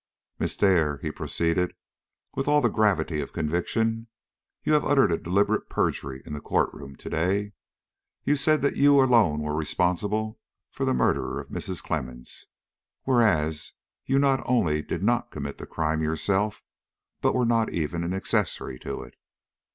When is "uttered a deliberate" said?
4.83-5.69